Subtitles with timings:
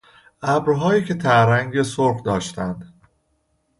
[0.41, 2.93] ابرهایی که ته رنگ سرخ داشتند.